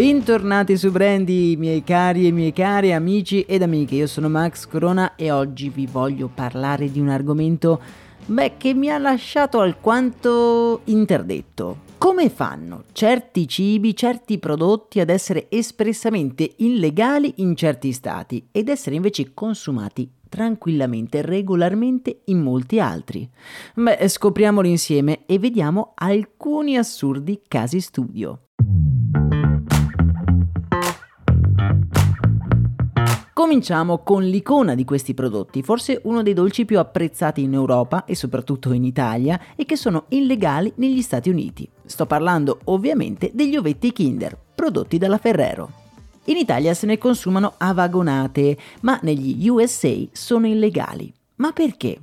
Bentornati 0.00 0.78
su 0.78 0.90
Brandy, 0.90 1.56
miei 1.56 1.84
cari 1.84 2.26
e 2.26 2.32
miei 2.32 2.54
cari 2.54 2.94
amici 2.94 3.42
ed 3.42 3.60
amiche. 3.60 3.96
Io 3.96 4.06
sono 4.06 4.30
Max 4.30 4.66
Corona 4.66 5.14
e 5.14 5.30
oggi 5.30 5.68
vi 5.68 5.84
voglio 5.84 6.30
parlare 6.32 6.90
di 6.90 6.98
un 6.98 7.10
argomento 7.10 7.78
beh, 8.24 8.54
che 8.56 8.72
mi 8.72 8.90
ha 8.90 8.96
lasciato 8.96 9.60
alquanto 9.60 10.80
interdetto. 10.84 11.80
Come 11.98 12.30
fanno 12.30 12.84
certi 12.92 13.46
cibi, 13.46 13.94
certi 13.94 14.38
prodotti 14.38 15.00
ad 15.00 15.10
essere 15.10 15.48
espressamente 15.50 16.50
illegali 16.56 17.34
in 17.36 17.54
certi 17.54 17.92
stati 17.92 18.48
ed 18.52 18.70
essere 18.70 18.96
invece 18.96 19.34
consumati 19.34 20.10
tranquillamente, 20.30 21.20
regolarmente 21.20 22.22
in 22.26 22.40
molti 22.40 22.80
altri? 22.80 23.28
Beh, 23.74 24.08
scopriamolo 24.08 24.66
insieme 24.66 25.26
e 25.26 25.38
vediamo 25.38 25.92
alcuni 25.94 26.78
assurdi 26.78 27.42
casi 27.46 27.82
studio. 27.82 28.44
Cominciamo 33.40 34.00
con 34.00 34.22
l'icona 34.22 34.74
di 34.74 34.84
questi 34.84 35.14
prodotti, 35.14 35.62
forse 35.62 35.98
uno 36.04 36.22
dei 36.22 36.34
dolci 36.34 36.66
più 36.66 36.78
apprezzati 36.78 37.40
in 37.40 37.54
Europa 37.54 38.04
e 38.04 38.14
soprattutto 38.14 38.70
in 38.74 38.84
Italia 38.84 39.40
e 39.56 39.64
che 39.64 39.76
sono 39.76 40.04
illegali 40.08 40.70
negli 40.74 41.00
Stati 41.00 41.30
Uniti. 41.30 41.66
Sto 41.86 42.04
parlando 42.04 42.60
ovviamente 42.64 43.30
degli 43.32 43.56
ovetti 43.56 43.92
Kinder, 43.92 44.36
prodotti 44.54 44.98
dalla 44.98 45.16
Ferrero. 45.16 45.70
In 46.24 46.36
Italia 46.36 46.74
se 46.74 46.84
ne 46.84 46.98
consumano 46.98 47.54
a 47.56 47.72
vagonate, 47.72 48.58
ma 48.82 49.00
negli 49.04 49.48
USA 49.48 49.94
sono 50.12 50.46
illegali. 50.46 51.10
Ma 51.36 51.52
perché? 51.52 51.98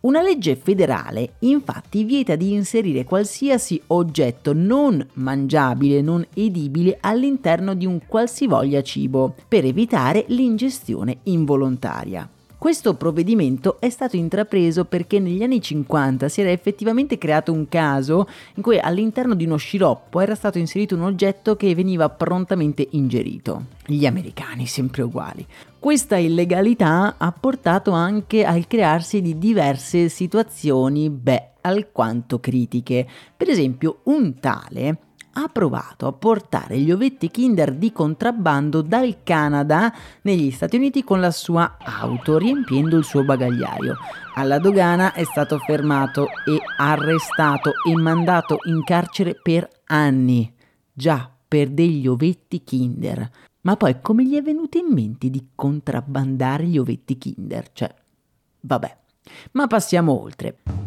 Una 0.00 0.22
legge 0.22 0.56
federale 0.56 1.34
infatti 1.40 2.04
vieta 2.04 2.36
di 2.36 2.52
inserire 2.52 3.04
qualsiasi 3.04 3.80
oggetto 3.88 4.52
non 4.52 5.06
mangiabile, 5.14 6.00
non 6.00 6.26
edibile 6.34 6.98
all'interno 7.00 7.74
di 7.74 7.86
un 7.86 8.00
qualsivoglia 8.06 8.82
cibo 8.82 9.34
per 9.48 9.64
evitare 9.64 10.24
l'ingestione 10.28 11.18
involontaria. 11.24 12.28
Questo 12.58 12.94
provvedimento 12.94 13.78
è 13.80 13.90
stato 13.90 14.16
intrapreso 14.16 14.86
perché 14.86 15.20
negli 15.20 15.42
anni 15.42 15.60
50 15.60 16.28
si 16.28 16.40
era 16.40 16.50
effettivamente 16.50 17.18
creato 17.18 17.52
un 17.52 17.68
caso 17.68 18.26
in 18.54 18.62
cui 18.62 18.78
all'interno 18.78 19.34
di 19.34 19.44
uno 19.44 19.56
sciroppo 19.56 20.20
era 20.20 20.34
stato 20.34 20.58
inserito 20.58 20.94
un 20.94 21.02
oggetto 21.02 21.54
che 21.54 21.74
veniva 21.74 22.08
prontamente 22.08 22.88
ingerito. 22.92 23.66
Gli 23.84 24.06
americani 24.06 24.66
sempre 24.66 25.02
uguali. 25.02 25.46
Questa 25.78 26.16
illegalità 26.16 27.16
ha 27.18 27.30
portato 27.30 27.90
anche 27.92 28.44
al 28.44 28.66
crearsi 28.66 29.20
di 29.20 29.38
diverse 29.38 30.08
situazioni, 30.08 31.10
beh, 31.10 31.50
alquanto 31.60 32.40
critiche. 32.40 33.06
Per 33.36 33.50
esempio, 33.50 34.00
un 34.04 34.40
tale 34.40 34.98
ha 35.38 35.48
provato 35.48 36.06
a 36.06 36.12
portare 36.12 36.78
gli 36.78 36.90
ovetti 36.90 37.30
Kinder 37.30 37.74
di 37.74 37.92
contrabbando 37.92 38.80
dal 38.80 39.18
Canada 39.22 39.94
negli 40.22 40.50
Stati 40.50 40.76
Uniti 40.76 41.04
con 41.04 41.20
la 41.20 41.30
sua 41.30 41.76
auto, 41.78 42.38
riempiendo 42.38 42.96
il 42.96 43.04
suo 43.04 43.22
bagagliaio. 43.22 43.96
Alla 44.34 44.58
dogana 44.58 45.12
è 45.12 45.24
stato 45.24 45.58
fermato 45.58 46.24
e 46.46 46.58
arrestato 46.78 47.72
e 47.86 47.94
mandato 47.94 48.58
in 48.64 48.82
carcere 48.82 49.38
per 49.40 49.68
anni. 49.86 50.50
Già, 50.90 51.30
per 51.46 51.68
degli 51.68 52.06
ovetti 52.06 52.64
Kinder. 52.64 53.30
Ma 53.60 53.76
poi 53.76 54.00
come 54.00 54.24
gli 54.24 54.36
è 54.36 54.42
venuto 54.42 54.78
in 54.78 54.86
mente 54.88 55.28
di 55.28 55.48
contrabbandare 55.54 56.64
gli 56.64 56.78
ovetti 56.78 57.18
Kinder? 57.18 57.72
Cioè, 57.72 57.94
vabbè. 58.60 58.96
Ma 59.52 59.66
passiamo 59.66 60.18
oltre. 60.18 60.85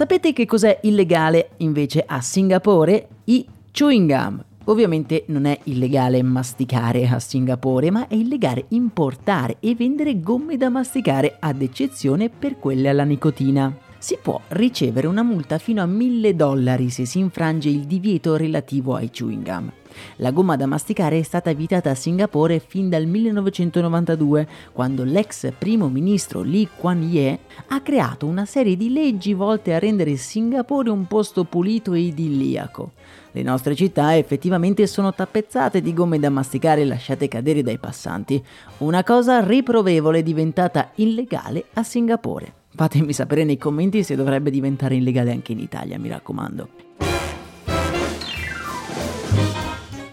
Sapete 0.00 0.32
che 0.32 0.46
cos'è 0.46 0.78
illegale 0.84 1.50
invece 1.58 2.02
a 2.06 2.22
Singapore? 2.22 3.06
I 3.24 3.46
chewing 3.70 4.10
gum. 4.10 4.42
Ovviamente 4.64 5.24
non 5.26 5.44
è 5.44 5.60
illegale 5.64 6.22
masticare 6.22 7.06
a 7.06 7.18
Singapore, 7.18 7.90
ma 7.90 8.08
è 8.08 8.14
illegale 8.14 8.64
importare 8.68 9.58
e 9.60 9.74
vendere 9.74 10.18
gomme 10.18 10.56
da 10.56 10.70
masticare, 10.70 11.36
ad 11.38 11.60
eccezione 11.60 12.30
per 12.30 12.58
quelle 12.58 12.88
alla 12.88 13.04
nicotina. 13.04 13.89
Si 14.00 14.16
può 14.20 14.40
ricevere 14.48 15.06
una 15.06 15.22
multa 15.22 15.58
fino 15.58 15.82
a 15.82 15.86
1000 15.86 16.34
dollari 16.34 16.88
se 16.88 17.04
si 17.04 17.18
infrange 17.18 17.68
il 17.68 17.84
divieto 17.84 18.34
relativo 18.34 18.94
ai 18.94 19.10
chewing 19.10 19.44
gum. 19.44 19.70
La 20.16 20.30
gomma 20.30 20.56
da 20.56 20.64
masticare 20.64 21.18
è 21.18 21.22
stata 21.22 21.52
vietata 21.52 21.90
a 21.90 21.94
Singapore 21.94 22.60
fin 22.60 22.88
dal 22.88 23.04
1992, 23.04 24.48
quando 24.72 25.04
l'ex 25.04 25.52
primo 25.58 25.90
ministro 25.90 26.40
Lee 26.40 26.68
Kuan 26.78 27.02
Yew 27.02 27.38
ha 27.68 27.80
creato 27.82 28.24
una 28.24 28.46
serie 28.46 28.74
di 28.74 28.90
leggi 28.90 29.34
volte 29.34 29.74
a 29.74 29.78
rendere 29.78 30.16
Singapore 30.16 30.88
un 30.88 31.06
posto 31.06 31.44
pulito 31.44 31.92
e 31.92 32.00
idilliaco. 32.00 32.92
Le 33.32 33.42
nostre 33.42 33.74
città 33.74 34.16
effettivamente 34.16 34.86
sono 34.86 35.12
tappezzate 35.12 35.82
di 35.82 35.92
gomme 35.92 36.18
da 36.18 36.30
masticare 36.30 36.86
lasciate 36.86 37.28
cadere 37.28 37.62
dai 37.62 37.78
passanti, 37.78 38.42
una 38.78 39.04
cosa 39.04 39.44
riprovevole 39.44 40.22
diventata 40.22 40.92
illegale 40.94 41.66
a 41.74 41.82
Singapore. 41.82 42.59
Fatemi 42.80 43.12
sapere 43.12 43.44
nei 43.44 43.58
commenti 43.58 44.02
se 44.02 44.16
dovrebbe 44.16 44.50
diventare 44.50 44.94
illegale 44.94 45.32
anche 45.32 45.52
in 45.52 45.58
Italia, 45.58 45.98
mi 45.98 46.08
raccomando. 46.08 46.68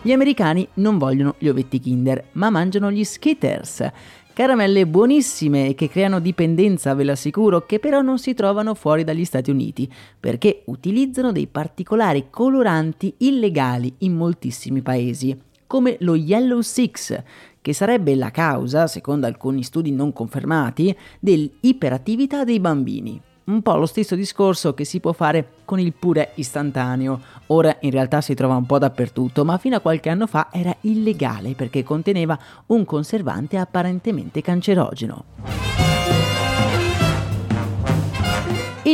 Gli 0.00 0.12
americani 0.12 0.66
non 0.76 0.96
vogliono 0.96 1.34
gli 1.36 1.48
ovetti 1.48 1.78
Kinder, 1.78 2.28
ma 2.32 2.48
mangiano 2.48 2.90
gli 2.90 3.04
Skitters. 3.04 3.86
Caramelle 4.32 4.86
buonissime 4.86 5.74
che 5.74 5.90
creano 5.90 6.20
dipendenza, 6.20 6.94
ve 6.94 7.04
l'assicuro, 7.04 7.66
che 7.66 7.78
però 7.78 8.00
non 8.00 8.18
si 8.18 8.32
trovano 8.32 8.72
fuori 8.72 9.04
dagli 9.04 9.26
Stati 9.26 9.50
Uniti, 9.50 9.86
perché 10.18 10.62
utilizzano 10.64 11.32
dei 11.32 11.46
particolari 11.46 12.28
coloranti 12.30 13.12
illegali 13.18 13.92
in 13.98 14.14
moltissimi 14.14 14.80
paesi, 14.80 15.38
come 15.66 15.96
lo 16.00 16.14
Yellow 16.14 16.62
Six, 16.62 17.22
che 17.64 17.72
sarebbe 17.72 18.14
la 18.14 18.30
causa, 18.30 18.86
secondo 18.86 19.24
alcuni 19.24 19.62
studi 19.62 19.90
non 19.90 20.12
confermati, 20.12 20.94
dell'iperattività 21.18 22.44
dei 22.44 22.60
bambini. 22.60 23.18
Un 23.44 23.62
po' 23.62 23.76
lo 23.76 23.86
stesso 23.86 24.14
discorso 24.14 24.74
che 24.74 24.84
si 24.84 25.00
può 25.00 25.12
fare 25.12 25.52
con 25.64 25.80
il 25.80 25.94
purè 25.94 26.32
istantaneo. 26.34 27.18
Ora 27.46 27.74
in 27.80 27.90
realtà 27.90 28.20
si 28.20 28.34
trova 28.34 28.56
un 28.56 28.66
po' 28.66 28.76
dappertutto, 28.76 29.46
ma 29.46 29.56
fino 29.56 29.76
a 29.76 29.80
qualche 29.80 30.10
anno 30.10 30.26
fa 30.26 30.48
era 30.52 30.76
illegale 30.82 31.54
perché 31.54 31.82
conteneva 31.82 32.38
un 32.66 32.84
conservante 32.84 33.56
apparentemente 33.56 34.42
cancerogeno. 34.42 35.53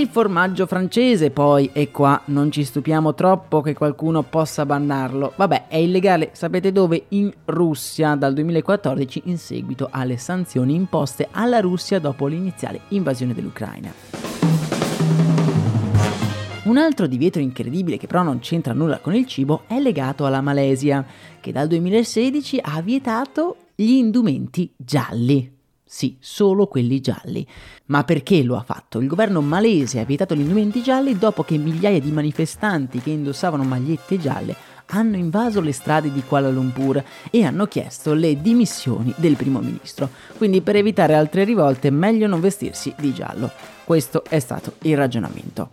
Il 0.00 0.08
formaggio 0.08 0.67
francese 0.67 1.31
poi, 1.31 1.69
e 1.75 1.91
qua 1.91 2.23
non 2.26 2.50
ci 2.50 2.64
stupiamo 2.64 3.12
troppo 3.12 3.61
che 3.61 3.75
qualcuno 3.75 4.23
possa 4.23 4.64
bannarlo. 4.64 5.35
Vabbè, 5.37 5.67
è 5.69 5.76
illegale, 5.76 6.31
sapete 6.32 6.73
dove? 6.73 7.05
In 7.08 7.31
Russia 7.44 8.14
dal 8.14 8.32
2014 8.32 9.25
in 9.26 9.37
seguito 9.37 9.88
alle 9.91 10.17
sanzioni 10.17 10.75
imposte 10.75 11.29
alla 11.31 11.61
Russia 11.61 11.99
dopo 11.99 12.26
l'iniziale 12.29 12.81
invasione 12.88 13.35
dell'Ucraina. 13.35 13.93
Un 16.64 16.79
altro 16.79 17.06
divieto 17.06 17.38
incredibile 17.38 17.99
che 17.99 18.06
però 18.06 18.23
non 18.23 18.38
c'entra 18.38 18.73
nulla 18.73 19.00
con 19.00 19.14
il 19.14 19.26
cibo 19.26 19.64
è 19.67 19.79
legato 19.79 20.25
alla 20.25 20.41
Malesia, 20.41 21.05
che 21.38 21.53
dal 21.53 21.69
2016 21.69 22.58
ha 22.62 22.81
vietato 22.81 23.56
gli 23.75 23.91
indumenti 23.91 24.73
gialli. 24.79 25.58
Sì, 25.93 26.17
solo 26.21 26.69
quelli 26.69 27.01
gialli. 27.01 27.45
Ma 27.87 28.05
perché 28.05 28.45
lo 28.45 28.57
ha 28.57 28.63
fatto? 28.63 29.01
Il 29.01 29.09
governo 29.09 29.41
malese 29.41 29.99
ha 29.99 30.05
vietato 30.05 30.37
gli 30.37 30.41
indumenti 30.41 30.85
gialli 30.85 31.19
dopo 31.19 31.43
che 31.43 31.59
migliaia 31.59 31.99
di 31.99 32.13
manifestanti 32.13 33.01
che 33.01 33.11
indossavano 33.11 33.65
magliette 33.65 34.17
gialle 34.17 34.55
hanno 34.87 35.17
invaso 35.17 35.61
le 35.61 35.73
strade 35.73 36.13
di 36.13 36.23
Kuala 36.23 36.49
Lumpur 36.49 37.03
e 37.29 37.45
hanno 37.45 37.67
chiesto 37.67 38.15
le 38.15 38.41
dimissioni 38.41 39.13
del 39.17 39.35
primo 39.35 39.59
ministro. 39.59 40.11
Quindi 40.37 40.61
per 40.61 40.77
evitare 40.77 41.15
altre 41.15 41.43
rivolte 41.43 41.91
meglio 41.91 42.29
non 42.29 42.41
vestirsi 42.41 42.95
di 42.97 43.13
giallo. 43.13 43.51
Questo 43.83 44.23
è 44.23 44.39
stato 44.39 44.75
il 44.83 44.97
ragionamento. 44.97 45.71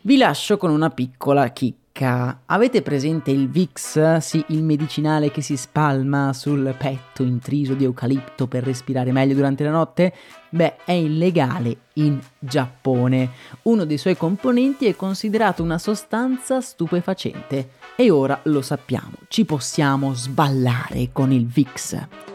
Vi 0.00 0.16
lascio 0.16 0.56
con 0.58 0.70
una 0.70 0.90
piccola 0.90 1.48
chicca 1.48 1.82
Avete 1.96 2.82
presente 2.82 3.30
il 3.30 3.48
Vicks? 3.48 4.16
Sì, 4.16 4.44
il 4.48 4.64
medicinale 4.64 5.30
che 5.30 5.42
si 5.42 5.56
spalma 5.56 6.32
sul 6.32 6.74
petto 6.76 7.22
intriso 7.22 7.74
di 7.74 7.84
eucalipto 7.84 8.48
per 8.48 8.64
respirare 8.64 9.12
meglio 9.12 9.34
durante 9.34 9.62
la 9.62 9.70
notte? 9.70 10.12
Beh, 10.50 10.78
è 10.84 10.90
illegale 10.90 11.76
in 11.94 12.18
Giappone. 12.36 13.30
Uno 13.62 13.84
dei 13.84 13.98
suoi 13.98 14.16
componenti 14.16 14.86
è 14.86 14.96
considerato 14.96 15.62
una 15.62 15.78
sostanza 15.78 16.60
stupefacente. 16.60 17.70
E 17.94 18.10
ora 18.10 18.40
lo 18.44 18.60
sappiamo, 18.60 19.12
ci 19.28 19.44
possiamo 19.44 20.14
sballare 20.14 21.10
con 21.12 21.30
il 21.30 21.46
Vicks. 21.46 22.33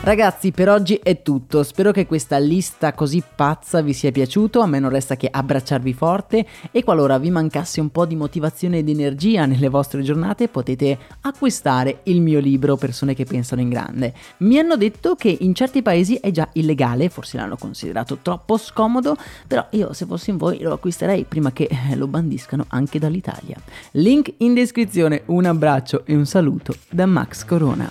Ragazzi, 0.00 0.52
per 0.52 0.70
oggi 0.70 0.98
è 1.02 1.20
tutto. 1.22 1.62
Spero 1.62 1.90
che 1.90 2.06
questa 2.06 2.38
lista 2.38 2.94
così 2.94 3.22
pazza 3.34 3.82
vi 3.82 3.92
sia 3.92 4.10
piaciuto. 4.10 4.60
A 4.60 4.66
me 4.66 4.78
non 4.78 4.88
resta 4.88 5.16
che 5.16 5.28
abbracciarvi 5.30 5.92
forte 5.92 6.46
e 6.70 6.82
qualora 6.82 7.18
vi 7.18 7.30
mancasse 7.30 7.80
un 7.80 7.90
po' 7.90 8.06
di 8.06 8.16
motivazione 8.16 8.78
ed 8.78 8.88
energia 8.88 9.44
nelle 9.44 9.68
vostre 9.68 10.00
giornate, 10.02 10.48
potete 10.48 10.96
acquistare 11.22 12.00
il 12.04 12.22
mio 12.22 12.38
libro 12.38 12.76
Persone 12.76 13.12
che 13.12 13.24
pensano 13.24 13.60
in 13.60 13.68
grande. 13.68 14.14
Mi 14.38 14.58
hanno 14.58 14.76
detto 14.76 15.14
che 15.14 15.36
in 15.40 15.54
certi 15.54 15.82
paesi 15.82 16.14
è 16.14 16.30
già 16.30 16.48
illegale, 16.54 17.10
forse 17.10 17.36
l'hanno 17.36 17.56
considerato 17.56 18.18
troppo 18.22 18.56
scomodo, 18.56 19.14
però 19.46 19.66
io 19.72 19.92
se 19.92 20.06
fossi 20.06 20.30
in 20.30 20.38
voi 20.38 20.60
lo 20.60 20.72
acquisterei 20.72 21.24
prima 21.24 21.52
che 21.52 21.68
lo 21.96 22.06
bandiscano 22.06 22.64
anche 22.68 22.98
dall'Italia. 22.98 23.56
Link 23.90 24.32
in 24.38 24.54
descrizione. 24.54 25.22
Un 25.26 25.44
abbraccio 25.44 26.06
e 26.06 26.14
un 26.14 26.24
saluto 26.24 26.74
da 26.88 27.04
Max 27.04 27.44
Corona. 27.44 27.90